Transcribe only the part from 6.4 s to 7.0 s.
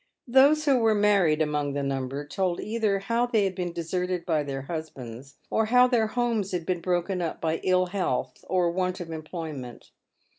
had been